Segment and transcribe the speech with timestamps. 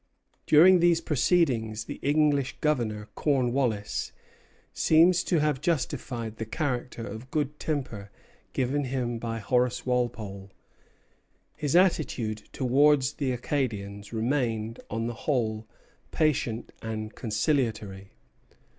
[0.47, 4.11] During these proceedings, the English Governor, Cornwallis,
[4.73, 8.09] seems to have justified the character of good temper
[8.51, 10.49] given him by Horace Walpole.
[11.55, 15.67] His attitude towards the Acadians remained on the whole
[16.09, 18.09] patient and conciliatory.